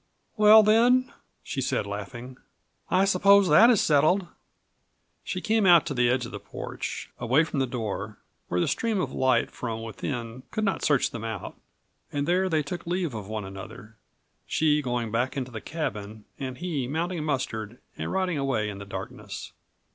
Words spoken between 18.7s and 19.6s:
the darkness.